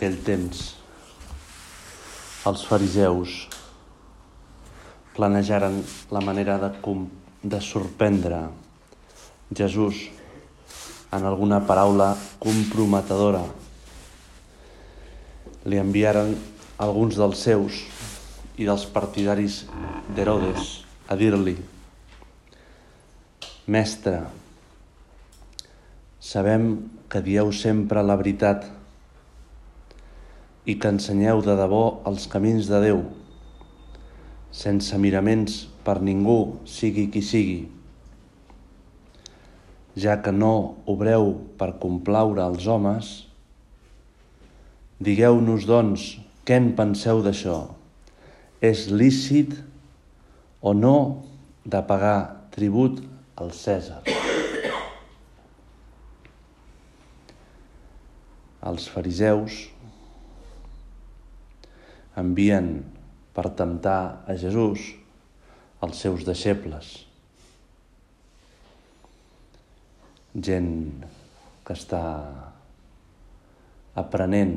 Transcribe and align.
aquell 0.00 0.22
temps 0.24 0.60
els 2.48 2.60
fariseus 2.64 3.34
planejaren 5.12 5.74
la 6.16 6.22
manera 6.24 6.54
de, 6.62 6.70
de 7.44 7.60
sorprendre 7.60 8.38
Jesús 9.52 10.06
en 11.12 11.28
alguna 11.28 11.58
paraula 11.68 12.14
comprometedora. 12.40 13.44
Li 15.68 15.82
enviaren 15.84 16.32
alguns 16.80 17.20
dels 17.20 17.44
seus 17.44 17.84
i 18.56 18.64
dels 18.64 18.88
partidaris 18.96 19.66
d'Herodes 20.16 20.72
a 21.12 21.20
dir-li 21.20 21.58
Mestre, 23.68 24.24
sabem 26.16 26.70
que 27.12 27.20
dieu 27.20 27.52
sempre 27.52 28.00
la 28.00 28.16
veritat 28.16 28.79
i 30.68 30.76
que 30.76 30.90
ensenyeu 30.92 31.40
de 31.44 31.56
debò 31.56 32.00
els 32.08 32.26
camins 32.30 32.68
de 32.68 32.80
Déu, 32.84 33.02
sense 34.52 34.98
miraments 35.00 35.64
per 35.86 36.00
ningú, 36.04 36.60
sigui 36.68 37.06
qui 37.12 37.22
sigui. 37.24 37.60
Ja 39.96 40.18
que 40.22 40.32
no 40.34 40.82
obreu 40.90 41.32
per 41.58 41.72
complaure 41.82 42.44
els 42.44 42.66
homes, 42.70 43.10
digueu-nos, 45.00 45.66
doncs, 45.66 46.10
què 46.44 46.58
en 46.60 46.72
penseu 46.76 47.22
d'això? 47.24 47.58
És 48.60 48.88
lícit 48.92 49.56
o 50.60 50.74
no 50.76 50.96
de 51.64 51.80
pagar 51.88 52.48
tribut 52.52 53.00
al 53.40 53.54
Cèsar? 53.56 54.02
Els 58.60 58.86
fariseus 58.92 59.62
envien 62.20 62.72
per 63.34 63.50
temptar 63.56 64.24
a 64.28 64.36
Jesús 64.38 64.90
els 65.84 66.02
seus 66.02 66.26
deixebles. 66.28 66.92
Gent 70.34 70.72
que 71.66 71.74
està 71.74 72.02
aprenent 73.98 74.54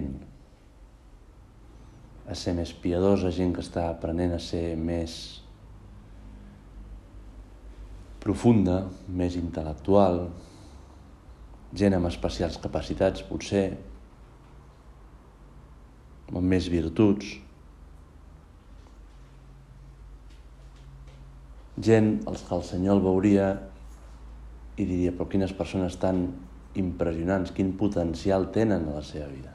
a 2.29 2.35
ser 2.39 2.53
més 2.55 2.71
piadosa, 2.83 3.31
gent 3.35 3.55
que 3.55 3.63
està 3.63 3.87
aprenent 3.91 4.35
a 4.35 4.41
ser 4.41 4.75
més 4.79 5.15
profunda, 8.23 8.85
més 9.11 9.35
intel·lectual, 9.35 10.21
gent 11.75 11.97
amb 11.97 12.07
especials 12.07 12.59
capacitats, 12.63 13.25
potser, 13.27 13.65
amb 16.31 16.47
més 16.47 16.69
virtuts, 16.71 17.33
gent 21.77 22.19
els 22.29 22.43
que 22.45 22.55
el 22.55 22.63
Senyor 22.67 22.97
el 22.97 23.03
veuria 23.03 23.47
i 24.77 24.85
diria, 24.85 25.13
però 25.13 25.29
quines 25.29 25.53
persones 25.53 25.97
tan 26.01 26.27
impressionants, 26.77 27.53
quin 27.53 27.73
potencial 27.77 28.49
tenen 28.53 28.87
a 28.89 28.97
la 28.97 29.03
seva 29.05 29.27
vida. 29.29 29.51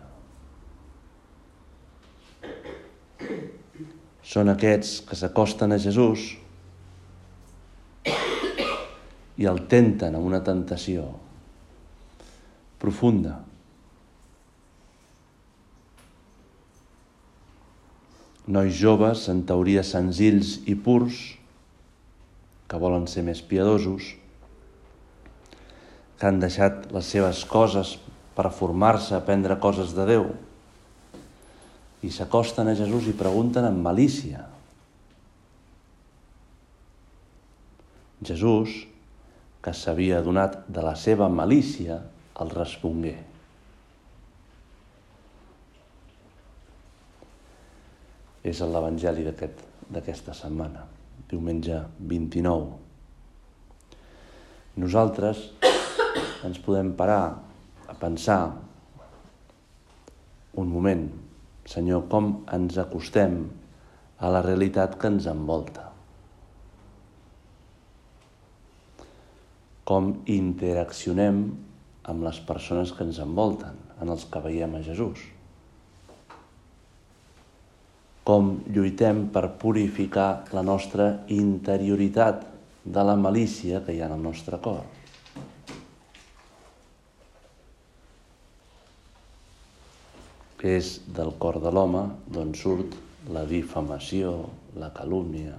Són 4.28 4.50
aquests 4.52 5.00
que 5.08 5.16
s'acosten 5.16 5.72
a 5.72 5.80
Jesús 5.80 6.34
i 9.38 9.46
el 9.48 9.62
tenten 9.70 10.14
amb 10.18 10.26
una 10.26 10.42
tentació 10.44 11.06
profunda. 12.82 13.38
Nois 18.48 18.72
joves, 18.76 19.26
en 19.28 19.42
teoria 19.48 19.82
senzills 19.84 20.58
i 20.68 20.76
purs, 20.76 21.37
que 22.68 22.80
volen 22.80 23.06
ser 23.08 23.24
més 23.24 23.40
piadosos, 23.40 24.12
que 26.18 26.28
han 26.28 26.40
deixat 26.42 26.90
les 26.92 27.08
seves 27.08 27.44
coses 27.48 27.94
per 28.36 28.50
formar-se, 28.54 29.14
aprendre 29.16 29.56
coses 29.62 29.94
de 29.96 30.04
Déu, 30.08 30.28
i 32.04 32.10
s'acosten 32.14 32.68
a 32.70 32.76
Jesús 32.78 33.08
i 33.10 33.16
pregunten 33.16 33.66
amb 33.66 33.80
malícia. 33.82 34.44
Jesús, 38.28 38.84
que 39.62 39.74
s'havia 39.74 40.20
donat 40.22 40.60
de 40.68 40.84
la 40.84 40.94
seva 40.98 41.30
malícia, 41.30 41.98
el 42.42 42.52
respongué. 42.54 43.16
És 48.46 48.62
l'Evangeli 48.62 49.26
d'aquesta 49.26 49.98
aquest, 49.98 50.30
setmana 50.38 50.86
diumenge 51.30 51.80
29. 51.98 52.76
Nosaltres 54.78 55.42
ens 56.46 56.58
podem 56.62 56.92
parar 56.98 57.38
a 57.88 57.94
pensar 57.98 58.40
un 60.58 60.70
moment, 60.70 61.08
Senyor, 61.68 62.06
com 62.08 62.30
ens 62.54 62.78
acostem 62.80 63.40
a 64.18 64.30
la 64.32 64.42
realitat 64.46 64.96
que 64.98 65.10
ens 65.12 65.26
envolta. 65.30 65.84
Com 69.88 70.14
interaccionem 70.32 71.42
amb 72.08 72.24
les 72.24 72.40
persones 72.44 72.94
que 72.94 73.04
ens 73.04 73.20
envolten, 73.24 73.76
en 74.00 74.14
els 74.14 74.24
que 74.30 74.42
veiem 74.44 74.78
a 74.78 74.84
Jesús 74.86 75.26
com 78.28 78.58
lluitem 78.68 79.22
per 79.32 79.46
purificar 79.56 80.44
la 80.52 80.60
nostra 80.60 81.04
interioritat 81.32 82.42
de 82.84 83.02
la 83.08 83.14
malícia 83.16 83.78
que 83.86 83.94
hi 83.94 84.02
ha 84.02 84.08
en 84.10 84.18
el 84.18 84.24
nostre 84.26 84.58
cor. 84.60 84.82
És 90.60 90.90
del 91.16 91.32
cor 91.40 91.56
de 91.62 91.72
l'home 91.72 92.02
d'on 92.28 92.52
surt 92.52 92.98
la 93.32 93.46
difamació, 93.48 94.34
la 94.76 94.90
calúmnia. 94.92 95.54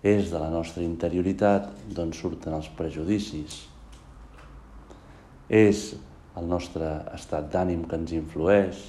És 0.00 0.30
de 0.32 0.40
la 0.40 0.48
nostra 0.48 0.80
interioritat 0.86 1.68
d'on 1.92 2.14
surten 2.16 2.56
els 2.56 2.70
prejudicis. 2.78 3.58
És 5.50 5.92
el 6.40 6.48
nostre 6.48 6.88
estat 7.12 7.52
d'ànim 7.52 7.84
que 7.84 8.00
ens 8.00 8.16
influeix, 8.16 8.80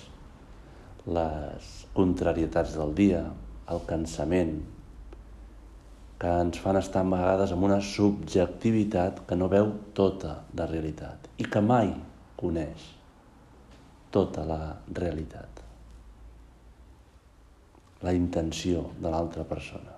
les 1.07 1.71
contrarietats 1.95 2.75
del 2.77 2.93
dia, 2.97 3.23
el 3.71 3.81
cansament, 3.89 4.59
que 6.21 6.31
ens 6.43 6.59
fan 6.61 6.77
estar 6.77 7.01
amagades 7.01 7.53
amb 7.55 7.65
una 7.65 7.79
subjectivitat 7.81 9.23
que 9.25 9.37
no 9.37 9.47
veu 9.49 9.71
tota 9.97 10.35
la 10.57 10.67
realitat 10.69 11.31
i 11.41 11.47
que 11.49 11.63
mai 11.65 11.89
coneix 12.37 12.83
tota 14.13 14.43
la 14.45 14.59
realitat, 14.93 15.63
la 18.05 18.13
intenció 18.13 18.91
de 19.01 19.09
l'altra 19.09 19.47
persona. 19.49 19.97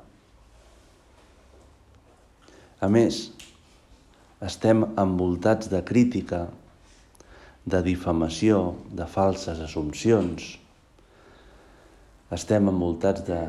A 2.83 2.87
més, 2.91 3.25
estem 4.43 4.83
envoltats 4.99 5.67
de 5.71 5.79
crítica, 5.87 6.45
de 7.65 7.79
difamació, 7.83 8.75
de 8.91 9.07
falses 9.07 9.59
assumpcions, 9.63 10.53
estem 12.33 12.69
envoltats 12.69 13.23
de 13.27 13.39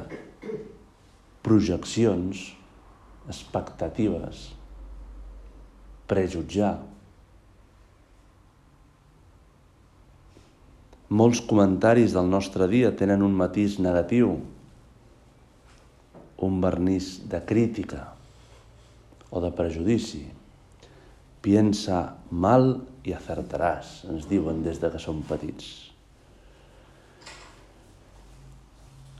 projeccions, 1.45 2.55
expectatives, 3.29 4.49
prejutjar. 6.11 6.79
Molts 11.15 11.41
comentaris 11.45 12.17
del 12.17 12.29
nostre 12.33 12.67
dia 12.73 12.91
tenen 12.97 13.23
un 13.23 13.37
matís 13.37 13.79
negatiu, 13.79 14.39
un 16.45 16.61
vernís 16.65 17.17
de 17.31 17.41
crítica 17.47 18.09
o 19.31 19.41
de 19.45 19.53
prejudici. 19.55 20.25
Piensa 21.45 22.17
mal 22.31 22.81
i 23.05 23.13
acertaràs, 23.13 24.01
ens 24.11 24.29
diuen 24.31 24.65
des 24.65 24.81
de 24.81 24.91
que 24.91 25.01
som 25.01 25.21
petits. 25.29 25.94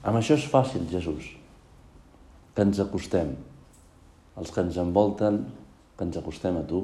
Amb 0.05 0.21
això 0.21 0.37
és 0.37 0.45
fàcil, 0.53 0.85
Jesús, 0.91 1.31
que 2.55 2.65
ens 2.67 2.81
acostem, 2.83 3.31
els 4.37 4.51
que 4.53 4.61
ens 4.61 4.77
envolten, 4.83 5.39
que 5.97 6.05
ens 6.05 6.19
acostem 6.21 6.59
a 6.61 6.65
tu, 6.69 6.83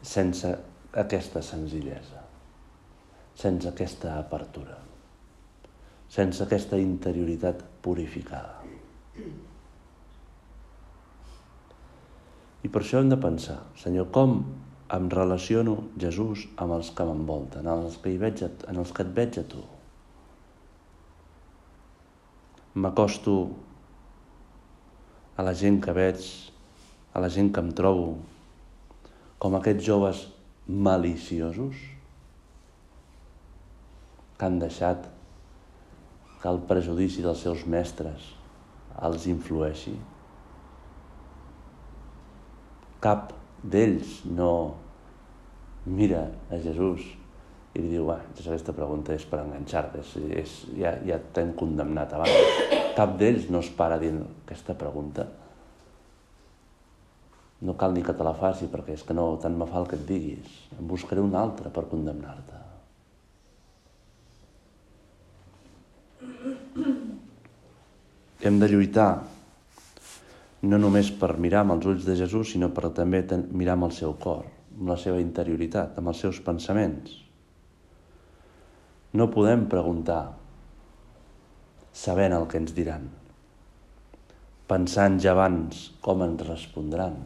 sense 0.00 0.54
aquesta 1.02 1.42
senzillesa, 1.44 2.22
sense 3.36 3.68
aquesta 3.68 4.16
apertura, 4.18 4.78
sense 6.08 6.42
aquesta 6.46 6.80
interioritat 6.80 7.60
purificada. 7.84 8.56
I 12.60 12.68
per 12.68 12.82
això 12.82 13.00
hem 13.00 13.12
de 13.12 13.20
pensar, 13.20 13.58
Senyor, 13.80 14.08
com 14.12 14.40
em 14.96 15.10
relaciono, 15.12 15.76
Jesús, 16.00 16.46
amb 16.60 16.74
els 16.76 16.90
que 16.96 17.06
m'envolten, 17.06 17.68
en 17.68 17.84
els 17.86 18.00
que, 18.00 18.12
hi 18.12 18.18
veig, 18.20 18.42
en 18.48 18.80
els 18.82 18.96
que 18.96 19.04
et 19.06 19.12
veig 19.16 19.38
a 19.40 19.44
tu. 19.48 19.62
M'acosto 22.74 23.50
a 25.34 25.42
la 25.42 25.54
gent 25.58 25.80
que 25.82 25.94
veig, 25.96 26.20
a 27.10 27.22
la 27.22 27.30
gent 27.32 27.48
que 27.50 27.62
em 27.64 27.72
trobo, 27.74 28.12
com 29.42 29.56
aquests 29.58 29.82
joves 29.82 30.20
maliciosos 30.68 31.80
que 34.38 34.46
han 34.46 34.60
deixat 34.62 35.08
que 36.40 36.48
el 36.52 36.62
prejudici 36.70 37.24
dels 37.26 37.42
seus 37.42 37.66
mestres 37.66 38.30
els 39.08 39.26
influeixi. 39.32 39.96
Cap 43.02 43.34
d'ells 43.64 44.20
no 44.30 44.52
mira 45.98 46.28
a 46.52 46.60
Jesús 46.62 47.02
i 47.70 47.78
li 47.78 47.90
diu, 47.92 48.06
va, 48.08 48.16
aquesta 48.34 48.74
pregunta 48.74 49.14
és 49.14 49.24
per 49.30 49.44
enganxar-te, 49.44 50.02
és, 50.34 50.54
ja, 50.78 50.96
ja 51.06 51.20
t'hem 51.34 51.52
condemnat 51.58 52.16
abans. 52.16 52.64
Cap 52.96 53.14
d'ells 53.20 53.46
no 53.54 53.60
es 53.62 53.70
para 53.78 53.98
dient 54.02 54.24
aquesta 54.42 54.74
pregunta. 54.78 55.28
No 57.60 57.76
cal 57.78 57.94
ni 57.94 58.02
que 58.02 58.14
te 58.16 58.26
la 58.26 58.34
faci 58.34 58.66
perquè 58.72 58.96
és 58.96 59.04
que 59.06 59.14
no, 59.14 59.28
tant 59.38 59.54
me 59.54 59.68
fa 59.70 59.82
el 59.82 59.86
que 59.86 59.98
et 60.00 60.06
diguis. 60.08 60.56
Em 60.78 60.88
buscaré 60.90 61.22
una 61.22 61.44
altra 61.44 61.70
per 61.70 61.86
condemnar-te. 61.92 62.58
Hem 68.40 68.58
de 68.58 68.68
lluitar 68.72 69.10
no 70.66 70.78
només 70.80 71.12
per 71.22 71.36
mirar 71.38 71.62
amb 71.62 71.76
els 71.76 71.86
ulls 71.86 72.06
de 72.08 72.18
Jesús, 72.18 72.50
sinó 72.52 72.72
per 72.74 72.90
també 72.96 73.22
mirar 73.52 73.78
amb 73.78 73.92
el 73.92 73.96
seu 73.96 74.16
cor, 74.20 74.46
amb 74.74 74.90
la 74.90 74.98
seva 75.00 75.20
interioritat, 75.22 76.00
amb 76.00 76.10
els 76.12 76.24
seus 76.24 76.40
pensaments. 76.44 77.29
No 79.16 79.26
podem 79.34 79.66
preguntar 79.70 80.22
sabent 81.92 82.36
el 82.36 82.46
que 82.50 82.60
ens 82.60 82.74
diran, 82.76 83.08
pensant 84.70 85.18
ja 85.22 85.34
abans 85.34 85.88
com 86.04 86.22
ens 86.26 86.46
respondran. 86.46 87.18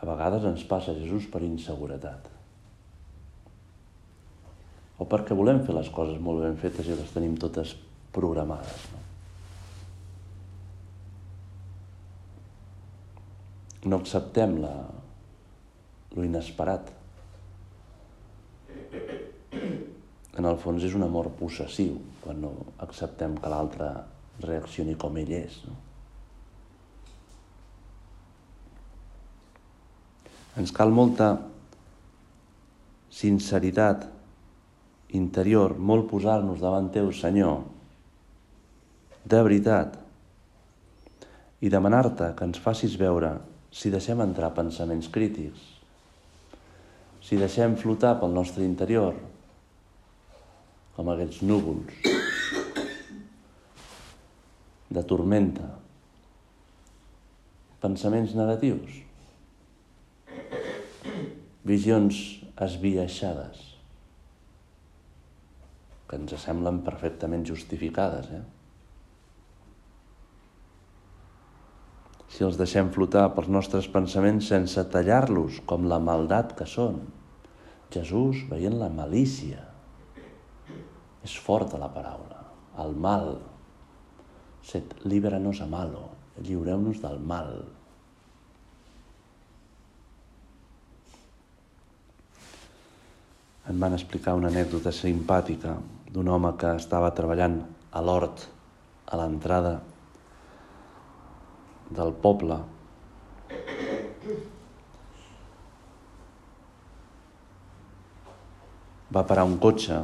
A 0.00 0.08
vegades 0.08 0.48
ens 0.48 0.64
passa 0.66 0.96
Jesús 0.96 1.28
per 1.30 1.44
inseguretat. 1.46 2.30
O 4.98 5.06
perquè 5.10 5.36
volem 5.36 5.60
fer 5.66 5.76
les 5.76 5.92
coses 5.92 6.18
molt 6.18 6.42
ben 6.46 6.58
fetes 6.58 6.88
i 6.88 6.96
les 6.96 7.12
tenim 7.14 7.36
totes 7.38 7.76
programades. 8.16 8.90
No? 8.94 9.02
no 13.84 13.98
acceptem 13.98 14.58
la, 14.62 14.72
lo 16.14 16.24
inesperat. 16.24 16.90
En 20.38 20.48
el 20.48 20.56
fons 20.60 20.84
és 20.86 20.94
un 20.96 21.04
amor 21.04 21.28
possessiu 21.36 21.98
quan 22.22 22.40
no 22.40 22.52
acceptem 22.84 23.36
que 23.36 23.50
l'altre 23.52 23.90
reaccioni 24.40 24.96
com 24.98 25.16
ell 25.20 25.32
és. 25.36 25.58
No? 25.68 25.76
Ens 30.60 30.72
cal 30.76 30.92
molta 30.92 31.34
sinceritat 33.12 34.04
interior, 35.16 35.76
molt 35.76 36.08
posar-nos 36.10 36.60
davant 36.60 36.88
teu, 36.92 37.10
Senyor, 37.12 37.62
de 39.24 39.40
veritat, 39.44 39.98
i 41.62 41.70
demanar-te 41.72 42.32
que 42.36 42.48
ens 42.48 42.60
facis 42.60 42.96
veure 43.00 43.36
si 43.72 43.92
deixem 43.92 44.20
entrar 44.24 44.52
pensaments 44.56 45.08
crítics, 45.12 45.60
si 47.22 47.38
deixem 47.38 47.76
flotar 47.78 48.16
pel 48.20 48.34
nostre 48.34 48.64
interior, 48.66 49.14
com 51.02 51.10
aquests 51.10 51.40
núvols 51.42 51.96
de 54.92 55.02
tormenta, 55.10 55.64
pensaments 57.82 58.36
negatius, 58.38 59.00
visions 61.66 62.20
esbiaixades, 62.68 63.64
que 66.06 66.20
ens 66.20 66.36
semblen 66.44 66.78
perfectament 66.86 67.48
justificades, 67.50 68.30
eh? 68.38 68.44
si 72.30 72.46
els 72.46 72.60
deixem 72.62 72.94
flotar 72.94 73.26
pels 73.34 73.50
nostres 73.50 73.90
pensaments 73.90 74.54
sense 74.54 74.86
tallar-los 74.94 75.58
com 75.66 75.90
la 75.90 75.98
maldat 75.98 76.54
que 76.62 76.70
són. 76.78 77.02
Jesús 77.90 78.46
veient 78.54 78.78
la 78.78 78.92
malícia. 79.02 79.71
És 81.22 81.36
forta 81.38 81.78
la 81.78 81.90
paraula. 81.92 82.40
El 82.82 82.96
mal. 82.96 83.36
Set 84.66 84.96
líbranos 85.04 85.60
a 85.62 85.68
malo. 85.70 86.08
Lliureu-nos 86.42 87.00
del 87.02 87.20
mal. 87.20 87.54
Em 93.70 93.78
van 93.78 93.94
explicar 93.94 94.34
una 94.34 94.50
anècdota 94.50 94.90
simpàtica 94.90 95.76
d'un 96.12 96.28
home 96.28 96.50
que 96.58 96.74
estava 96.80 97.12
treballant 97.14 97.60
a 97.92 98.02
l'hort 98.02 98.48
a 99.06 99.18
l'entrada 99.20 99.76
del 101.92 102.12
poble. 102.24 102.58
Va 109.12 109.24
parar 109.28 109.44
un 109.44 109.58
cotxe. 109.60 110.00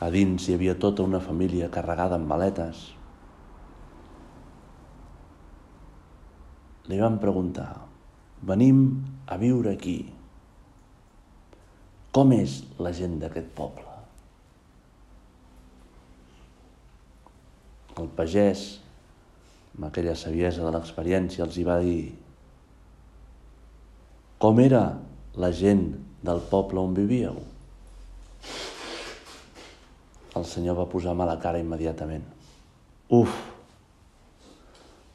A 0.00 0.10
dins 0.12 0.44
hi 0.44 0.56
havia 0.56 0.74
tota 0.76 1.04
una 1.06 1.22
família 1.24 1.70
carregada 1.72 2.18
amb 2.18 2.28
maletes. 2.28 2.82
Li 6.90 6.98
van 7.00 7.16
preguntar, 7.22 7.70
venim 8.46 8.82
a 9.26 9.38
viure 9.40 9.72
aquí. 9.72 9.98
Com 12.12 12.32
és 12.36 12.60
la 12.80 12.92
gent 12.96 13.16
d'aquest 13.22 13.48
poble? 13.56 13.88
El 17.96 18.12
pagès 18.16 18.68
amb 19.76 19.88
aquella 19.88 20.14
saviesa 20.16 20.64
de 20.64 20.70
l'experiència, 20.76 21.44
els 21.44 21.56
hi 21.56 21.64
va 21.64 21.80
dir 21.84 22.00
com 24.38 24.58
era 24.60 24.82
la 25.40 25.48
gent 25.58 25.86
del 26.28 26.42
poble 26.50 26.82
on 26.82 26.96
vivíeu? 26.96 27.38
El 30.36 30.44
senyor 30.44 30.76
va 30.76 30.88
posar 30.92 31.14
mala 31.16 31.38
cara 31.40 31.60
immediatament. 31.62 32.24
Uf, 33.16 33.32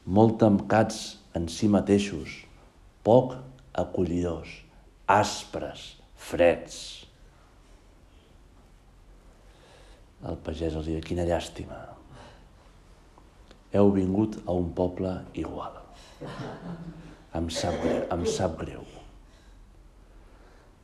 molt 0.06 0.40
tancats 0.42 1.02
en 1.38 1.46
si 1.52 1.70
mateixos, 1.70 2.40
poc 3.06 3.36
acollidors, 3.78 4.56
aspres, 5.12 5.84
freds. 6.18 6.80
El 10.26 10.38
pagès 10.46 10.78
els 10.78 10.90
diu, 10.90 11.02
quina 11.06 11.26
llàstima, 11.28 11.78
heu 13.74 13.94
vingut 13.96 14.40
a 14.46 14.56
un 14.58 14.74
poble 14.78 15.14
igual. 15.38 15.78
Em 17.38 17.48
sap 17.54 17.78
greu. 17.84 18.02
Em 18.12 18.26
sap 18.28 18.58
greu. 18.60 18.84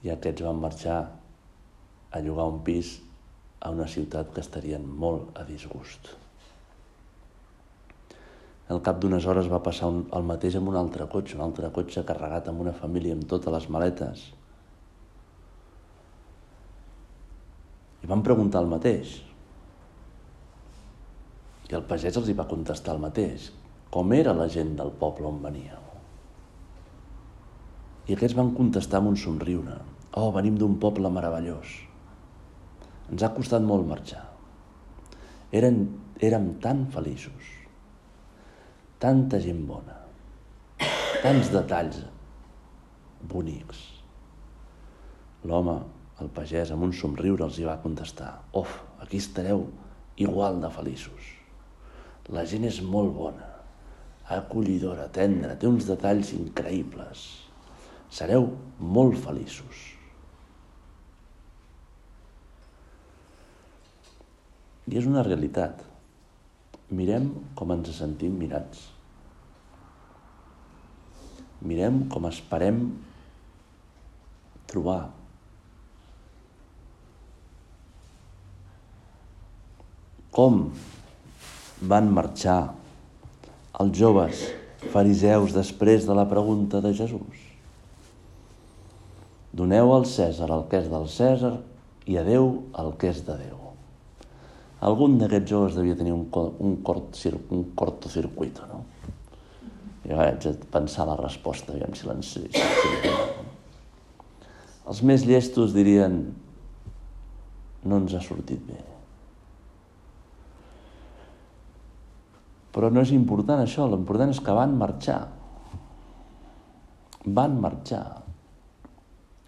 I 0.05 0.13
aquests 0.13 0.45
van 0.45 0.61
marxar 0.61 1.01
a 2.11 2.21
llogar 2.23 2.47
un 2.53 2.61
pis 2.63 2.95
a 3.59 3.73
una 3.73 3.87
ciutat 3.89 4.31
que 4.33 4.43
estarien 4.43 4.85
molt 4.85 5.37
a 5.39 5.45
disgust. 5.47 6.13
Al 8.67 8.81
cap 8.83 8.97
d'unes 8.99 9.25
hores 9.25 9.47
va 9.47 9.61
passar 9.63 9.87
un, 9.87 10.01
el 10.13 10.25
mateix 10.27 10.57
amb 10.59 10.67
un 10.73 10.75
altre 10.75 11.07
cotxe, 11.11 11.37
un 11.37 11.45
altre 11.45 11.69
cotxe 11.75 12.03
carregat 12.07 12.49
amb 12.51 12.65
una 12.65 12.75
família 12.75 13.15
amb 13.15 13.23
totes 13.31 13.53
les 13.53 13.69
maletes. 13.71 14.25
I 18.03 18.11
van 18.11 18.25
preguntar 18.27 18.61
el 18.63 18.69
mateix. 18.71 19.15
I 21.71 21.79
el 21.79 21.87
pagès 21.87 22.19
els 22.19 22.27
hi 22.27 22.35
va 22.35 22.47
contestar 22.51 22.95
el 22.95 23.03
mateix. 23.03 23.49
Com 23.91 24.11
era 24.13 24.35
la 24.35 24.49
gent 24.51 24.75
del 24.75 24.91
poble 24.99 25.27
on 25.31 25.39
veníeu? 25.43 25.83
I 28.07 28.15
aquests 28.15 28.35
van 28.35 28.53
contestar 28.55 28.99
amb 28.99 29.13
un 29.13 29.19
somriure. 29.19 29.79
Oh, 30.19 30.31
venim 30.35 30.59
d'un 30.59 30.75
poble 30.79 31.11
meravellós. 31.11 31.86
Ens 33.11 33.23
ha 33.23 33.31
costat 33.35 33.63
molt 33.63 33.87
marxar. 33.87 34.23
Eren, 35.55 35.83
érem 36.19 36.53
tan 36.63 36.85
feliços. 36.91 37.53
Tanta 38.99 39.39
gent 39.39 39.63
bona. 39.69 39.95
Tants 41.23 41.51
detalls 41.53 42.01
bonics. 43.31 43.79
L'home, 45.47 45.77
el 46.21 46.31
pagès, 46.33 46.71
amb 46.73 46.87
un 46.87 46.93
somriure 46.93 47.45
els 47.45 47.59
hi 47.59 47.67
va 47.67 47.79
contestar. 47.83 48.31
Of, 48.57 48.73
aquí 49.03 49.21
estareu 49.21 49.67
igual 50.17 50.61
de 50.61 50.71
feliços. 50.73 51.33
La 52.33 52.43
gent 52.43 52.65
és 52.67 52.81
molt 52.83 53.13
bona, 53.15 53.45
acollidora, 54.35 55.07
tendra, 55.13 55.55
té 55.55 55.69
uns 55.69 55.87
detalls 55.87 56.33
increïbles. 56.35 57.27
sereu 58.09 58.45
molt 58.79 59.17
feliços. 59.19 59.96
I 64.87 64.99
és 65.01 65.07
una 65.09 65.25
realitat. 65.25 65.83
Mirem 66.95 67.29
com 67.59 67.73
ens 67.75 67.91
sentim 67.97 68.37
mirats. 68.39 68.85
Mirem 71.67 72.05
com 72.13 72.27
esperem 72.29 72.83
trobar 74.67 75.01
com 80.37 80.67
van 81.89 82.11
marxar 82.13 82.59
els 83.81 83.97
joves 83.97 84.43
fariseus 84.93 85.55
després 85.55 86.05
de 86.05 86.13
la 86.17 86.27
pregunta 86.29 86.81
de 86.83 86.93
Jesús. 86.93 87.45
Doneu 89.57 89.95
al 89.95 90.05
Cèsar 90.05 90.51
el 90.53 90.67
que 90.69 90.83
és 90.83 90.91
del 90.93 91.07
Cèsar 91.09 91.55
i 92.05 92.19
a 92.21 92.25
Déu 92.27 92.51
el 92.83 92.93
que 93.01 93.09
és 93.09 93.23
de 93.25 93.39
Déu. 93.41 93.66
Algun 94.85 95.15
d'aquests 95.17 95.49
joves 95.49 95.77
devia 95.77 95.97
tenir 95.97 96.13
un, 96.13 96.27
un, 96.61 96.75
cort, 96.85 97.17
un 97.49 97.63
cortocircuito, 97.77 98.67
no? 98.69 98.83
Jo 100.07 100.19
vaig 100.19 100.45
pensar 100.71 101.07
la 101.09 101.17
resposta, 101.19 101.73
aviam 101.73 101.95
si 101.97 102.05
l'encerti. 102.07 102.61
Els 104.87 105.01
més 105.03 105.25
llestos 105.27 105.73
dirien 105.75 106.21
no 107.87 107.97
ens 108.03 108.13
ha 108.15 108.21
sortit 108.23 108.61
bé. 108.67 108.77
Però 112.77 112.91
no 112.93 113.01
és 113.01 113.11
important 113.15 113.63
això, 113.63 113.87
l'important 113.89 114.31
és 114.31 114.39
que 114.45 114.55
van 114.55 114.77
marxar. 114.77 115.19
Van 117.25 117.57
marxar. 117.59 118.05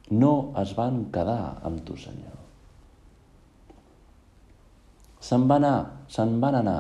No 0.10 0.34
es 0.60 0.74
van 0.76 1.06
quedar 1.14 1.62
amb 1.70 1.86
tu, 1.86 1.96
Senyor. 2.02 2.39
Se'n 5.20 5.46
van 5.50 5.66
anar, 5.66 6.06
se'n 6.08 6.38
van 6.42 6.60
anar 6.62 6.80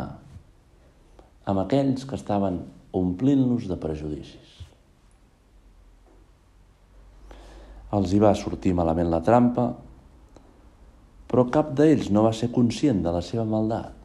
amb 1.49 1.63
aquells 1.65 2.05
que 2.07 2.17
estaven 2.17 2.61
omplint-los 2.95 3.67
de 3.69 3.77
prejudicis. 3.81 4.55
Els 7.93 8.11
hi 8.13 8.19
va 8.21 8.35
sortir 8.37 8.75
malament 8.77 9.09
la 9.09 9.21
trampa, 9.25 9.69
però 11.29 11.45
cap 11.53 11.73
d'ells 11.77 12.09
no 12.13 12.25
va 12.25 12.33
ser 12.33 12.51
conscient 12.53 13.01
de 13.05 13.13
la 13.13 13.21
seva 13.25 13.45
maldat 13.49 13.99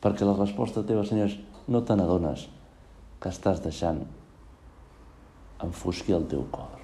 perquè 0.00 0.24
la 0.24 0.36
resposta 0.36 0.82
teva, 0.86 1.04
Senyor, 1.04 1.28
és 1.28 1.68
no 1.70 1.82
te 1.84 1.96
n'adones 1.96 2.46
que 3.20 3.32
estàs 3.32 3.60
deixant 3.64 4.00
enfosquir 5.60 6.16
el 6.16 6.24
teu 6.30 6.46
cor. 6.52 6.78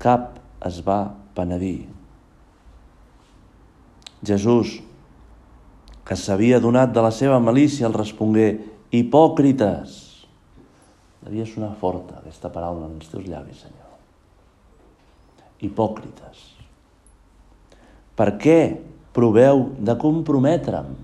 Cap 0.00 0.36
es 0.68 0.80
va 0.84 1.00
penedir. 1.36 1.88
Jesús, 4.26 4.78
que 6.04 6.16
s'havia 6.16 6.60
donat 6.60 6.92
de 6.92 7.02
la 7.04 7.12
seva 7.14 7.38
malícia, 7.40 7.86
el 7.88 7.96
respongué, 7.96 8.52
hipòcrites. 8.90 9.96
Devia 11.24 11.46
sonar 11.46 11.74
forta 11.80 12.18
aquesta 12.18 12.50
paraula 12.52 12.88
en 12.88 12.96
els 12.98 13.10
teus 13.12 13.26
llavis, 13.28 13.62
Senyor. 13.62 13.88
Hipòcrites. 15.60 16.46
Per 18.16 18.28
què 18.40 18.60
proveu 19.16 19.68
de 19.78 19.96
comprometre'm. 20.00 20.94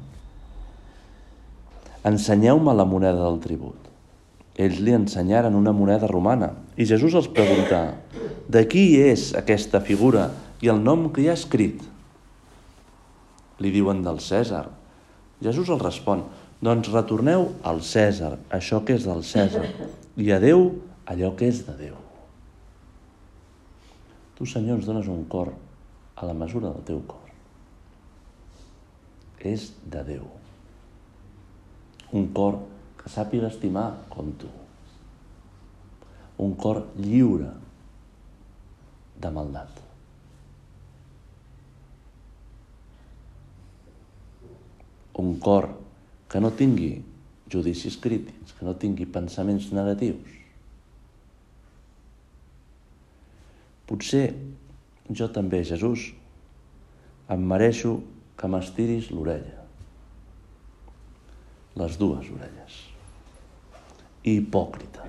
Ensenyeu-me 2.06 2.74
la 2.76 2.86
moneda 2.88 3.18
del 3.24 3.40
tribut. 3.42 3.78
Ells 4.56 4.78
li 4.80 4.94
ensenyaren 4.96 5.56
una 5.56 5.74
moneda 5.76 6.08
romana 6.08 6.54
i 6.80 6.86
Jesús 6.88 7.16
els 7.18 7.28
pregunta 7.28 7.82
de 8.48 8.62
qui 8.70 8.94
és 9.02 9.34
aquesta 9.36 9.82
figura 9.84 10.30
i 10.64 10.70
el 10.72 10.80
nom 10.80 11.10
que 11.12 11.24
hi 11.24 11.28
ha 11.28 11.36
escrit. 11.36 11.82
Li 13.62 13.72
diuen 13.74 14.02
del 14.04 14.20
Cèsar. 14.20 14.64
Jesús 15.44 15.70
els 15.72 15.82
respon, 15.82 16.24
doncs 16.64 16.90
retorneu 16.92 17.50
al 17.64 17.82
Cèsar, 17.84 18.34
això 18.52 18.82
que 18.84 18.96
és 18.96 19.06
del 19.08 19.22
Cèsar, 19.26 19.68
i 20.16 20.32
a 20.32 20.40
Déu 20.42 20.70
allò 21.06 21.34
que 21.36 21.48
és 21.52 21.62
de 21.68 21.76
Déu. 21.78 22.00
Tu, 24.36 24.44
Senyor, 24.44 24.80
ens 24.80 24.88
dones 24.88 25.08
un 25.08 25.24
cor 25.32 25.54
a 26.16 26.28
la 26.28 26.36
mesura 26.36 26.72
del 26.72 26.84
teu 26.84 27.00
cor 27.08 27.26
és 29.46 29.70
de 29.84 30.02
Déu. 30.06 30.26
Un 32.16 32.28
cor 32.34 32.60
que 33.00 33.10
sàpiga 33.12 33.50
estimar 33.50 33.88
com 34.12 34.32
tu. 34.40 34.50
Un 36.42 36.54
cor 36.60 36.84
lliure 37.00 37.52
de 39.20 39.32
maldat. 39.32 39.85
Un 45.16 45.36
cor 45.40 45.70
que 46.28 46.40
no 46.42 46.50
tingui 46.52 47.00
judicis 47.52 47.96
crítics, 48.02 48.52
que 48.56 48.66
no 48.66 48.74
tingui 48.76 49.06
pensaments 49.06 49.70
negatius. 49.72 50.34
Potser 53.86 54.26
jo 55.14 55.28
també, 55.30 55.62
Jesús, 55.64 56.10
em 57.30 57.46
mereixo 57.52 58.00
que 58.38 58.50
m'estiris 58.50 59.12
l'orella. 59.14 59.62
Les 61.78 61.98
dues 62.00 62.30
orelles. 62.34 62.80
Hipòcrita. 64.26 65.06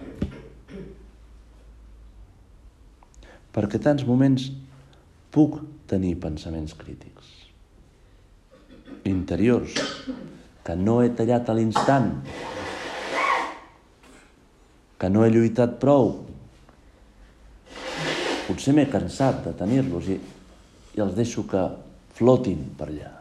Perquè 3.58 3.82
tants 3.82 4.06
moments 4.06 4.52
puc 5.34 5.58
tenir 5.90 6.14
pensaments 6.22 6.76
crítics. 6.78 7.37
Interiors, 9.08 9.76
que 10.64 10.76
no 10.76 11.00
he 11.02 11.10
tallat 11.16 11.50
a 11.50 11.56
l'instant, 11.56 12.12
que 14.98 15.10
no 15.10 15.24
he 15.24 15.32
lluitat 15.32 15.78
prou. 15.82 16.14
Potser 18.48 18.74
m'he 18.76 18.88
cansat 18.92 19.44
de 19.46 19.54
tenir-los 19.58 20.10
i, 20.12 20.18
i 20.98 21.04
els 21.04 21.16
deixo 21.18 21.46
que 21.48 21.64
flotin 22.18 22.64
per 22.78 22.90
allà. 22.90 23.14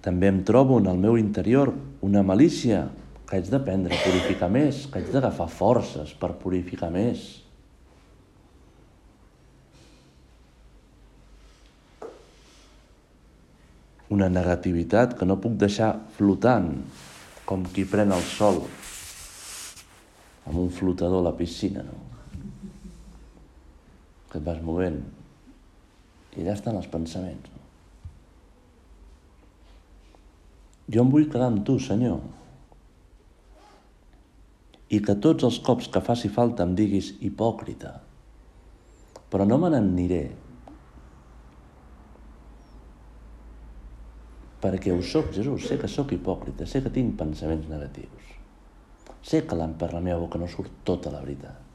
També 0.00 0.30
em 0.32 0.40
trobo 0.48 0.78
en 0.80 0.88
el 0.88 0.96
meu 0.96 1.18
interior 1.20 1.74
una 2.06 2.22
malícia 2.24 2.86
que 3.28 3.36
haig 3.36 3.50
d'aprendre 3.52 3.94
a 3.94 4.00
purificar 4.02 4.48
més, 4.50 4.86
que 4.88 4.98
haig 4.98 5.10
d'agafar 5.12 5.46
forces 5.52 6.14
per 6.18 6.32
purificar 6.40 6.88
més. 6.90 7.39
Una 14.10 14.28
negativitat 14.32 15.14
que 15.18 15.28
no 15.28 15.38
puc 15.42 15.54
deixar 15.60 15.92
flotant, 16.16 16.72
com 17.46 17.64
qui 17.74 17.86
pren 17.86 18.12
el 18.14 18.22
sol 18.26 18.62
amb 20.50 20.58
un 20.58 20.70
flotador 20.74 21.22
a 21.22 21.28
la 21.28 21.36
piscina, 21.38 21.84
no? 21.86 21.98
Que 24.30 24.38
et 24.38 24.46
vas 24.46 24.60
movent 24.66 25.00
i 26.36 26.42
allà 26.42 26.54
estan 26.54 26.78
els 26.78 26.88
pensaments. 26.90 27.50
No? 27.50 27.60
Jo 30.90 31.04
em 31.04 31.10
vull 31.10 31.28
quedar 31.30 31.48
amb 31.50 31.64
tu, 31.66 31.78
Senyor. 31.82 32.20
I 34.90 34.98
que 35.06 35.14
tots 35.22 35.46
els 35.46 35.60
cops 35.66 35.86
que 35.90 36.02
faci 36.02 36.30
falta 36.34 36.66
em 36.66 36.74
diguis 36.78 37.12
hipòcrita. 37.22 37.92
Però 39.30 39.46
no 39.46 39.58
me 39.62 39.70
n'aniré. 39.70 40.24
Perquè 44.60 44.92
ho 44.92 45.00
sóc, 45.00 45.32
Jesús. 45.32 45.66
Sé 45.68 45.78
que 45.80 45.88
sóc 45.88 46.12
hipòcrita. 46.12 46.68
Sé 46.68 46.82
que 46.84 46.92
tinc 46.92 47.16
pensaments 47.18 47.68
negatius. 47.70 48.36
Sé 49.22 49.42
que 49.46 49.56
per 49.80 49.92
la 49.92 50.04
meva 50.04 50.20
boca 50.20 50.38
no 50.38 50.48
surt 50.48 50.82
tota 50.84 51.12
la 51.12 51.24
veritat 51.24 51.70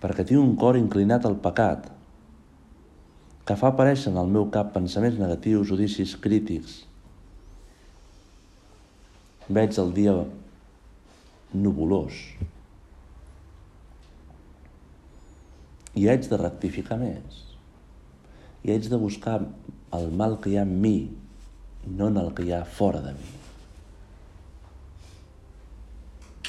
perquè 0.00 0.24
tinc 0.24 0.40
un 0.40 0.54
cor 0.56 0.78
inclinat 0.80 1.26
al 1.28 1.36
pecat, 1.44 1.90
que 3.44 3.56
fa 3.56 3.72
aparèixer 3.72 4.12
en 4.12 4.20
el 4.20 4.30
meu 4.32 4.46
cap 4.54 4.72
pensaments 4.72 5.18
negatius, 5.20 5.68
judicis 5.68 6.14
crítics. 6.24 6.80
Veig 9.50 9.76
el 9.82 9.90
dia 9.96 10.14
nuvolós 11.50 12.16
i 15.98 16.06
haig 16.06 16.28
de 16.30 16.38
rectificar 16.38 17.00
més. 17.00 17.40
I 18.62 18.70
haig 18.72 18.86
de 18.92 19.00
buscar 19.00 19.40
el 19.96 20.10
mal 20.14 20.38
que 20.40 20.52
hi 20.52 20.56
ha 20.58 20.66
en 20.66 20.76
mi, 20.80 20.96
no 21.86 22.08
en 22.08 22.18
el 22.20 22.32
que 22.34 22.46
hi 22.46 22.52
ha 22.54 22.64
fora 22.64 23.00
de 23.02 23.14
mi. 23.16 23.30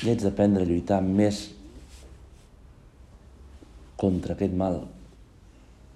I 0.02 0.12
haig 0.12 0.24
d'aprendre 0.26 0.66
a 0.66 0.70
lluitar 0.70 1.02
més 1.06 1.44
contra 4.02 4.34
aquest 4.34 4.54
mal 4.58 4.80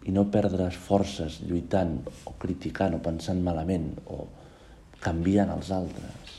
i 0.06 0.14
no 0.14 0.28
perdre's 0.34 0.78
forces 0.78 1.40
lluitant 1.50 1.98
o 2.30 2.36
criticant 2.42 2.98
o 2.98 3.02
pensant 3.02 3.42
malament 3.46 3.88
o 4.06 4.28
canviant 5.02 5.50
els 5.56 5.72
altres. 5.74 6.36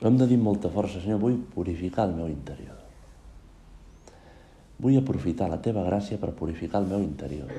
Hem 0.00 0.16
de 0.16 0.26
dir 0.28 0.38
molta 0.40 0.68
força, 0.72 1.00
Senyor, 1.00 1.20
vull 1.20 1.40
purificar 1.54 2.06
el 2.08 2.14
meu 2.16 2.28
interior. 2.28 2.76
Vull 4.80 4.96
aprofitar 4.96 5.48
la 5.52 5.60
teva 5.60 5.84
gràcia 5.84 6.16
per 6.20 6.32
purificar 6.36 6.80
el 6.80 6.88
meu 6.92 7.02
interior. 7.04 7.52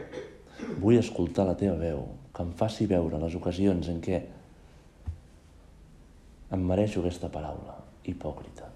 Vull 0.82 1.00
escoltar 1.00 1.46
la 1.48 1.58
teva 1.58 1.78
veu, 1.80 2.06
que 2.34 2.44
em 2.46 2.52
faci 2.58 2.88
veure 2.90 3.20
les 3.22 3.36
ocasions 3.38 3.90
en 3.92 4.00
què 4.04 4.22
em 6.52 6.64
mereixo 6.68 7.00
aquesta 7.00 7.30
paraula, 7.32 7.78
hipòcrita. 8.08 8.68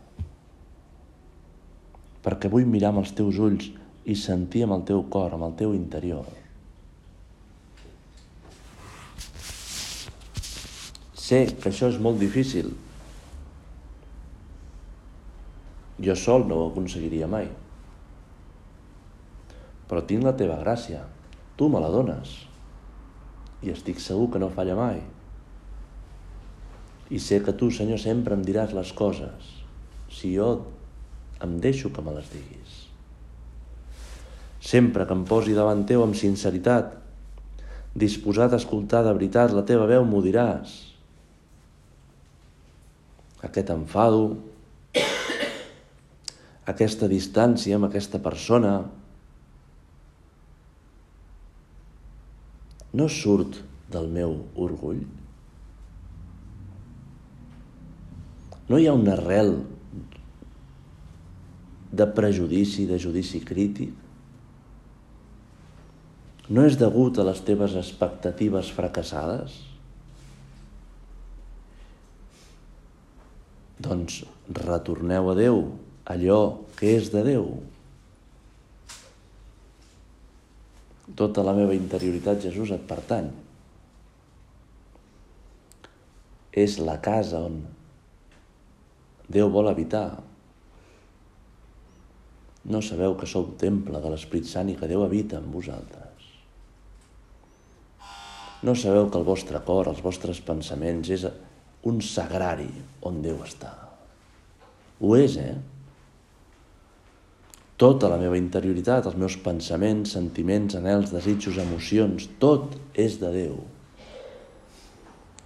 Perquè 2.25 2.49
vull 2.49 2.65
mirar 2.69 2.93
amb 2.93 3.03
els 3.03 3.11
teus 3.17 3.37
ulls 3.37 3.67
i 4.05 4.15
sentir 4.15 4.63
amb 4.65 4.77
el 4.77 4.85
teu 4.87 5.03
cor, 5.11 5.35
amb 5.35 5.47
el 5.49 5.55
teu 5.59 5.75
interior. 5.75 6.25
Sé 11.25 11.41
que 11.57 11.71
això 11.71 11.89
és 11.89 11.99
molt 12.01 12.21
difícil. 12.21 12.69
Jo 16.05 16.15
sol 16.19 16.45
no 16.45 16.59
ho 16.59 16.69
aconseguiria 16.69 17.27
mai. 17.27 17.47
Però 19.89 20.03
tinc 20.05 20.25
la 20.25 20.35
teva 20.37 20.59
gràcia. 20.61 21.01
Tu 21.55 21.67
me 21.71 21.79
la 21.79 21.91
dones. 21.91 22.31
I 23.63 23.71
estic 23.73 24.01
segur 24.03 24.29
que 24.33 24.41
no 24.41 24.51
falla 24.53 24.75
mai. 24.77 24.99
I 27.09 27.21
sé 27.21 27.39
que 27.45 27.53
tu, 27.53 27.69
Senyor, 27.71 28.01
sempre 28.01 28.35
em 28.35 28.43
diràs 28.45 28.73
les 28.75 28.91
coses 28.97 29.53
si 30.15 30.31
jo 30.35 30.49
em 31.43 31.57
deixo 31.59 31.91
que 31.91 32.01
me 32.01 32.13
les 32.15 32.27
diguis. 32.31 32.75
Sempre 34.65 35.05
que 35.05 35.13
em 35.13 35.23
posi 35.27 35.53
davant 35.53 35.83
teu 35.85 36.03
amb 36.05 36.17
sinceritat, 36.17 36.93
disposat 37.95 38.53
a 38.53 38.59
escoltar 38.61 39.03
de 39.05 39.13
veritat 39.13 39.53
la 39.53 39.65
teva 39.67 39.87
veu, 39.89 40.05
m'ho 40.07 40.21
diràs. 40.25 40.73
Aquest 43.45 43.69
enfado, 43.75 44.23
aquesta 46.65 47.07
distància 47.11 47.77
amb 47.77 47.87
aquesta 47.89 48.19
persona, 48.23 48.79
no 52.95 53.07
surt 53.11 53.59
del 53.91 54.07
meu 54.11 54.37
orgull? 54.65 55.03
No 58.69 58.79
hi 58.79 58.87
ha 58.89 58.95
una 58.97 59.13
arrel 59.13 59.53
de 61.95 62.07
prejudici, 62.17 62.87
de 62.89 62.97
judici 62.99 63.43
crític? 63.45 63.93
No 66.49 66.65
és 66.65 66.77
degut 66.77 67.17
a 67.17 67.25
les 67.25 67.41
teves 67.45 67.75
expectatives 67.77 68.71
fracassades? 68.73 69.55
Doncs 73.85 74.21
retorneu 74.61 75.31
a 75.31 75.37
Déu 75.37 75.63
allò 76.05 76.41
que 76.77 76.95
és 76.99 77.09
de 77.13 77.23
Déu. 77.25 77.49
Tota 81.13 81.43
la 81.45 81.53
meva 81.53 81.75
interioritat, 81.77 82.41
Jesús, 82.41 82.71
et 82.73 82.85
pertany. 82.89 83.29
És 86.55 86.79
la 86.81 86.97
casa 87.03 87.43
on 87.45 87.59
Déu 89.25 89.49
vol 89.49 89.67
habitar. 89.69 90.21
No 92.69 92.81
sabeu 92.85 93.15
que 93.17 93.29
sou 93.29 93.51
temple 93.61 94.01
de 94.01 94.11
l'Esprit 94.13 94.45
Sant 94.49 94.69
i 94.69 94.75
que 94.77 94.89
Déu 94.89 95.03
habita 95.05 95.39
en 95.41 95.49
vosaltres. 95.53 96.29
No 98.65 98.73
sabeu 98.77 99.09
que 99.09 99.17
el 99.17 99.25
vostre 99.25 99.61
cor, 99.65 99.89
els 99.89 100.01
vostres 100.05 100.41
pensaments, 100.45 101.09
és 101.09 101.25
un 101.85 102.01
sagrari 102.05 102.69
on 103.05 103.21
Déu 103.25 103.41
està. 103.45 103.73
Ho 105.01 105.13
és, 105.17 105.37
eh? 105.41 105.57
Tota 107.75 108.07
la 108.07 108.19
meva 108.21 108.37
interioritat, 108.39 109.09
els 109.09 109.17
meus 109.19 109.35
pensaments, 109.43 110.13
sentiments, 110.15 110.77
anels, 110.79 111.11
desitjos, 111.11 111.57
emocions, 111.59 112.29
tot 112.39 112.77
és 112.95 113.17
de 113.19 113.31
Déu. 113.33 113.57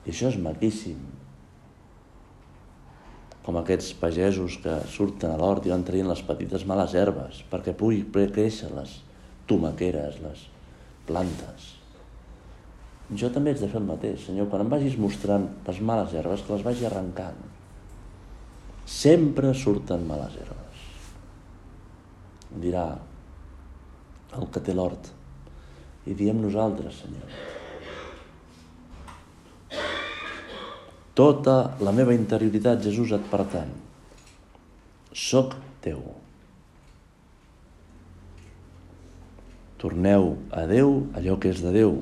I 0.05 0.13
això 0.13 0.29
és 0.29 0.37
maquíssim 0.41 0.99
com 3.49 3.57
aquests 3.57 3.95
pagesos 3.97 4.59
que 4.61 4.75
surten 4.93 5.31
a 5.33 5.37
l'hort 5.41 5.65
i 5.65 5.73
van 5.73 5.81
traient 5.87 6.05
les 6.09 6.21
petites 6.21 6.67
males 6.69 6.93
herbes 6.93 7.41
perquè 7.49 7.73
pugui 7.73 8.03
créixer 8.13 8.69
les 8.75 8.99
tomaqueres, 9.49 10.19
les 10.21 10.45
plantes. 11.09 11.73
Jo 13.17 13.31
també 13.33 13.55
haig 13.55 13.63
de 13.63 13.71
fer 13.71 13.79
el 13.81 13.87
mateix, 13.89 14.27
Senyor, 14.27 14.51
quan 14.51 14.61
em 14.61 14.69
vagis 14.69 14.99
mostrant 15.01 15.47
les 15.65 15.81
males 15.81 16.13
herbes, 16.13 16.45
que 16.45 16.53
les 16.53 16.65
vagi 16.67 16.85
arrencant. 16.85 17.39
Sempre 18.85 19.55
surten 19.57 20.05
males 20.05 20.37
herbes. 20.37 20.68
Dirà 22.49 22.85
el 24.37 24.49
que 24.53 24.61
té 24.63 24.73
l'hort. 24.73 25.11
I 26.09 26.15
diem 26.17 26.39
nosaltres, 26.41 27.03
Senyor. 27.03 27.33
Tota 31.19 31.75
la 31.83 31.91
meva 31.91 32.15
interioritat, 32.15 32.81
Jesús, 32.85 33.11
et 33.11 33.25
pertany. 33.29 33.71
Soc 35.11 35.57
teu. 35.83 35.99
Torneu 39.79 40.31
a 40.51 40.63
Déu 40.69 40.95
allò 41.19 41.35
que 41.39 41.51
és 41.53 41.59
de 41.63 41.73
Déu. 41.75 41.99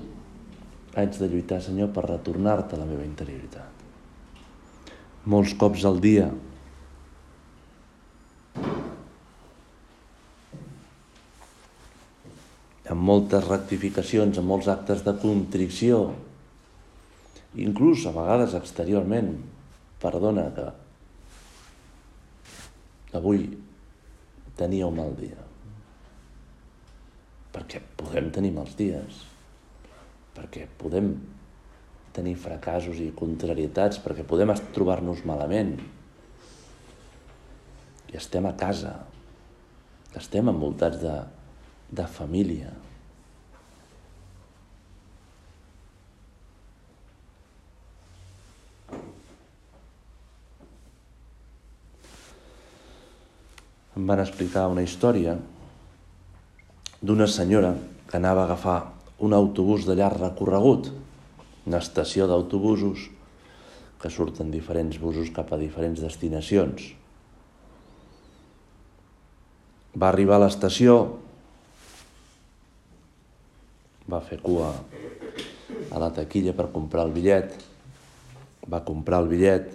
Haig 0.97 1.17
de 1.17 1.29
lluitar, 1.29 1.59
Senyor, 1.65 1.91
per 1.93 2.05
retornar-te 2.07 2.77
a 2.77 2.81
la 2.81 2.87
meva 2.89 3.05
interioritat. 3.05 3.73
Molts 5.27 5.53
cops 5.59 5.83
al 5.85 5.99
dia 6.01 6.29
amb 12.91 13.03
moltes 13.03 13.45
rectificacions, 13.47 14.37
amb 14.39 14.47
molts 14.47 14.69
actes 14.71 15.03
de 15.05 15.13
contrició, 15.19 16.01
inclús 17.57 18.05
a 18.07 18.13
vegades 18.15 18.55
exteriorment, 18.57 19.33
perdona 20.01 20.47
que 20.55 20.67
avui 23.17 23.47
tenia 24.59 24.87
un 24.87 24.97
mal 24.99 25.15
dia. 25.17 25.41
Perquè 27.55 27.81
podem 27.97 28.29
tenir 28.33 28.53
mals 28.53 28.75
dies, 28.77 29.23
perquè 30.37 30.67
podem 30.79 31.15
tenir 32.17 32.35
fracassos 32.39 32.99
i 33.01 33.11
contrarietats, 33.17 33.99
perquè 34.01 34.25
podem 34.25 34.53
trobar-nos 34.73 35.23
malament. 35.25 35.75
I 38.07 38.17
estem 38.17 38.45
a 38.47 38.53
casa, 38.57 38.93
estem 40.17 40.49
envoltats 40.49 41.01
de, 41.01 41.15
de 41.89 42.05
família, 42.07 42.73
em 53.97 54.05
van 54.05 54.21
explicar 54.21 54.67
una 54.69 54.83
història 54.85 55.33
d'una 57.01 57.25
senyora 57.27 57.73
que 58.07 58.17
anava 58.19 58.43
a 58.43 58.45
agafar 58.45 58.77
un 59.25 59.33
autobús 59.33 59.87
de 59.87 59.95
llarg 59.97 60.21
recorregut, 60.21 60.91
una 61.65 61.81
estació 61.81 62.27
d'autobusos 62.29 63.07
que 63.97 64.11
surten 64.13 64.51
diferents 64.53 64.99
busos 65.01 65.31
cap 65.33 65.49
a 65.51 65.57
diferents 65.57 66.01
destinacions. 66.03 66.91
Va 69.97 70.11
arribar 70.11 70.37
a 70.37 70.45
l'estació, 70.45 71.17
va 74.07 74.21
fer 74.23 74.39
cua 74.43 74.71
a 75.91 75.99
la 75.99 76.09
taquilla 76.15 76.53
per 76.55 76.69
comprar 76.71 77.05
el 77.07 77.13
bitllet, 77.15 77.53
va 78.71 78.83
comprar 78.87 79.19
el 79.23 79.29
bitllet, 79.31 79.69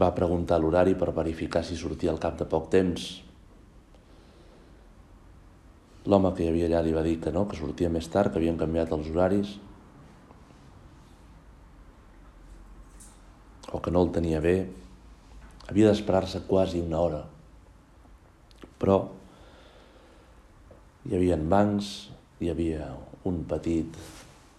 va 0.00 0.12
preguntar 0.14 0.60
l'horari 0.60 0.94
per 0.98 1.10
verificar 1.14 1.64
si 1.66 1.78
sortia 1.78 2.12
al 2.12 2.22
cap 2.22 2.38
de 2.38 2.46
poc 2.46 2.68
temps. 2.70 3.08
L'home 6.06 6.30
que 6.34 6.44
hi 6.44 6.50
havia 6.50 6.68
allà 6.70 6.82
li 6.86 6.94
va 6.96 7.04
dir 7.06 7.18
que 7.22 7.32
no, 7.34 7.46
que 7.46 7.58
sortia 7.58 7.90
més 7.92 8.08
tard, 8.08 8.32
que 8.32 8.40
havien 8.40 8.58
canviat 8.58 8.92
els 8.96 9.10
horaris, 9.10 9.56
o 13.70 13.78
que 13.78 13.92
no 13.94 14.02
el 14.02 14.12
tenia 14.14 14.40
bé. 14.42 14.56
Havia 15.70 15.90
d'esperar-se 15.90 16.42
quasi 16.48 16.80
una 16.82 16.98
hora. 16.98 17.20
Però 18.80 18.96
hi 21.06 21.16
havia 21.16 21.36
bancs, 21.36 22.10
hi 22.40 22.50
havia 22.52 22.90
un 23.24 23.42
petit 23.48 23.96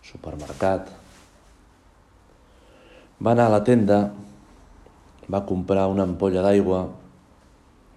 supermercat. 0.06 0.89
Va 3.21 3.34
anar 3.36 3.47
a 3.49 3.54
la 3.54 3.62
tenda 3.65 3.99
va 5.32 5.43
comprar 5.47 5.88
una 5.88 6.04
ampolla 6.04 6.41
d'aigua, 6.43 6.82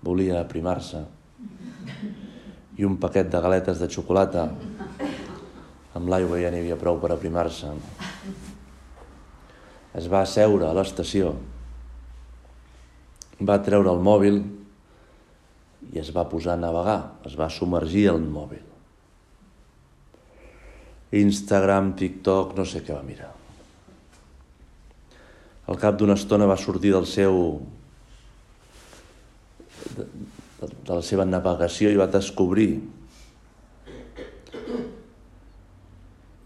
volia 0.05 0.43
aprimar-se, 0.43 1.01
i 2.77 2.85
un 2.85 2.99
paquet 3.01 3.31
de 3.33 3.41
galetes 3.41 3.81
de 3.81 3.89
xocolata. 3.89 4.49
Amb 5.95 6.11
l'aigua 6.11 6.41
ja 6.43 6.51
n'hi 6.53 6.61
havia 6.63 6.79
prou 6.79 7.01
per 7.01 7.15
aprimar-se. 7.15 7.73
es 9.95 10.09
va 10.11 10.25
asseure 10.27 10.67
a 10.67 10.75
l'estació, 10.75 11.29
va 13.41 13.61
treure 13.63 13.93
el 13.93 14.01
mòbil 14.03 14.41
i 15.93 16.01
es 16.01 16.11
va 16.15 16.27
posar 16.31 16.55
a 16.55 16.61
navegar, 16.61 16.99
es 17.29 17.37
va 17.39 17.51
submergir 17.53 18.09
el 18.13 18.23
mòbil. 18.25 18.63
Instagram, 21.15 21.93
TikTok, 21.99 22.57
no 22.59 22.65
sé 22.67 22.83
què 22.83 22.95
va 22.95 23.05
mirar. 23.07 23.31
Al 25.71 25.79
cap 25.81 25.97
d'una 25.97 26.17
estona 26.19 26.49
va 26.49 26.59
sortir 26.61 26.93
del 26.93 27.07
seu 27.09 27.39
de, 29.95 30.05
de 30.69 30.91
la 30.91 31.03
seva 31.05 31.25
navegació 31.29 31.93
i 31.93 32.01
va 32.01 32.11
descobrir 32.11 32.69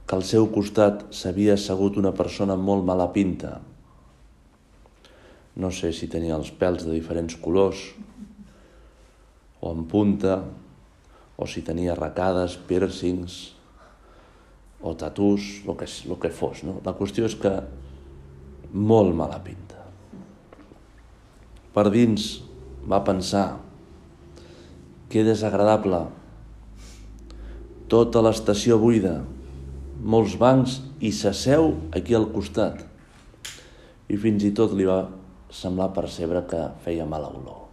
que 0.08 0.16
al 0.16 0.24
seu 0.24 0.46
costat 0.52 1.02
s'havia 1.12 1.56
assegut 1.58 1.98
una 2.00 2.14
persona 2.16 2.56
molt 2.56 2.86
mala 2.88 3.10
pinta. 3.12 3.58
No 5.58 5.72
sé 5.74 5.90
si 5.92 6.08
tenia 6.08 6.38
els 6.38 6.52
pèls 6.54 6.86
de 6.86 6.94
diferents 6.94 7.36
colors, 7.42 7.82
o 9.60 9.72
en 9.74 9.84
punta, 9.90 10.42
o 11.38 11.46
si 11.46 11.62
tenia 11.62 11.92
arracades, 11.94 12.56
piercings, 12.68 13.54
o 14.82 14.94
tatús, 14.94 15.62
el 15.66 15.76
que, 15.76 15.86
el 15.86 16.18
que 16.18 16.30
fos. 16.30 16.62
No? 16.66 16.78
La 16.86 16.94
qüestió 16.98 17.26
és 17.26 17.34
que 17.38 17.52
molt 18.72 19.14
mala 19.16 19.40
pinta. 19.42 19.82
Per 21.74 21.86
dins 21.94 22.38
va 22.88 23.02
pensar 23.06 23.58
que 25.08 25.24
desagradable 25.24 26.04
tota 27.88 28.22
l'estació 28.22 28.76
buida, 28.80 29.20
molts 29.98 30.36
bancs 30.38 30.78
i 31.00 31.12
s'asseu 31.14 31.72
aquí 31.96 32.14
al 32.14 32.28
costat. 32.34 32.84
I 34.08 34.16
fins 34.20 34.44
i 34.44 34.52
tot 34.56 34.74
li 34.76 34.86
va 34.88 35.06
semblar 35.52 35.94
percebre 35.96 36.44
que 36.48 36.60
feia 36.84 37.08
mala 37.08 37.32
olor. 37.32 37.67